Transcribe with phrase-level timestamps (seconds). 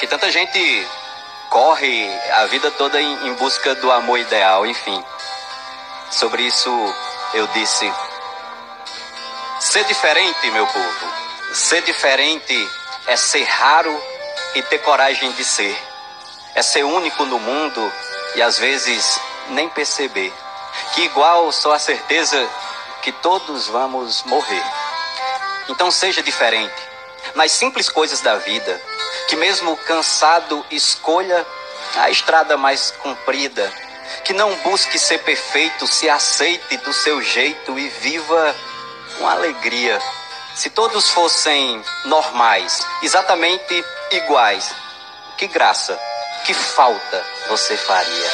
[0.00, 0.88] que tanta gente
[1.50, 5.04] corre a vida toda em, em busca do amor ideal, enfim.
[6.10, 6.70] Sobre isso
[7.34, 7.92] eu disse:
[9.60, 11.12] ser diferente, meu povo.
[11.52, 12.70] Ser diferente
[13.06, 13.94] é ser raro
[14.54, 15.76] e ter coragem de ser.
[16.54, 17.92] É ser único no mundo
[18.34, 19.20] e às vezes
[19.50, 20.32] nem perceber
[20.94, 22.48] que igual só a certeza
[23.02, 24.64] que todos vamos morrer.
[25.68, 26.90] Então seja diferente
[27.34, 28.80] nas simples coisas da vida,
[29.30, 31.46] que mesmo cansado escolha
[31.94, 33.72] a estrada mais comprida,
[34.24, 38.56] que não busque ser perfeito, se aceite do seu jeito e viva
[39.16, 40.02] com alegria.
[40.56, 44.74] Se todos fossem normais, exatamente iguais,
[45.38, 45.96] que graça,
[46.44, 48.30] que falta você faria?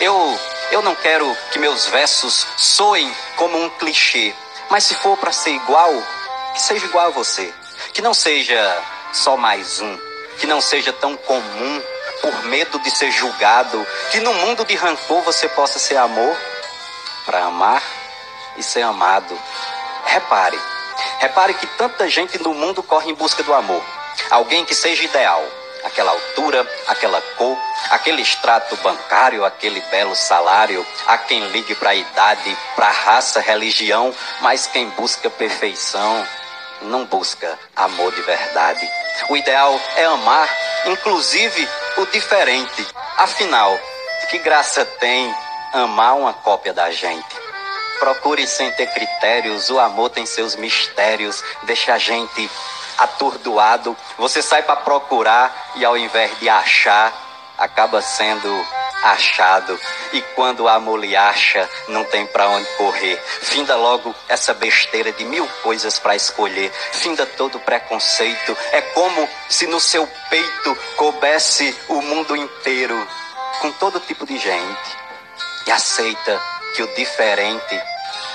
[0.00, 0.40] Eu
[0.72, 4.34] eu não quero que meus versos soem como um clichê,
[4.68, 5.92] mas se for para ser igual,
[6.52, 7.54] que seja igual a você.
[7.92, 11.82] Que não seja só mais um, que não seja tão comum
[12.20, 16.36] por medo de ser julgado, que no mundo de rancor você possa ser amor
[17.26, 17.82] para amar
[18.56, 19.36] e ser amado.
[20.04, 20.58] Repare,
[21.18, 23.82] repare que tanta gente no mundo corre em busca do amor.
[24.30, 25.44] Alguém que seja ideal,
[25.84, 27.58] aquela altura, aquela cor,
[27.90, 33.40] aquele extrato bancário, aquele belo salário, a quem ligue para a idade, para a raça,
[33.40, 36.26] religião, mas quem busca perfeição
[36.84, 38.88] não busca amor de verdade.
[39.28, 40.48] O ideal é amar,
[40.86, 42.86] inclusive o diferente.
[43.16, 43.78] Afinal,
[44.32, 45.34] que graça tem
[45.74, 47.36] amar uma cópia da gente?
[47.98, 52.50] Procure sem ter critérios, o amor tem seus mistérios, deixa a gente
[52.96, 57.12] atordoado, você sai para procurar e ao invés de achar,
[57.58, 58.48] acaba sendo
[59.02, 59.78] achado.
[60.12, 63.20] E quando o amor lhe acha, não tem para onde correr.
[63.40, 66.70] Finda logo essa besteira de mil coisas para escolher.
[66.92, 68.56] Finda todo preconceito.
[68.72, 73.06] É como se no seu peito coubesse o mundo inteiro,
[73.60, 74.96] com todo tipo de gente.
[75.66, 76.40] E aceita
[76.74, 77.80] que o diferente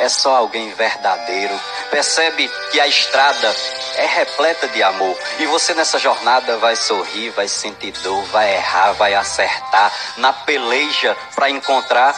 [0.00, 1.58] é só alguém verdadeiro.
[1.90, 3.54] Percebe que a estrada
[3.96, 5.16] é repleta de amor.
[5.38, 11.16] E você nessa jornada vai sorrir, vai sentir dor, vai errar, vai acertar na peleja
[11.34, 12.14] para encontrar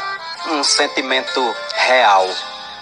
[0.48, 2.28] um sentimento real.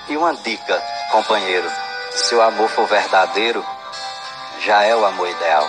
[0.08, 1.70] E uma dica, companheiro:
[2.12, 3.64] se o amor for verdadeiro,
[4.60, 5.68] já é o amor ideal.